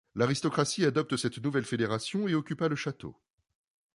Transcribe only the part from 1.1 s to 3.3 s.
cette nouvelle fédération et occupa le château.